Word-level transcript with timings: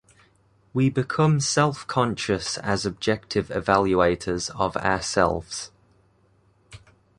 We 0.73 0.89
become 0.89 1.39
self-conscious 1.39 2.57
as 2.57 2.87
objective 2.87 3.49
evaluators 3.49 4.49
of 4.59 4.75
ourselves. 4.77 5.69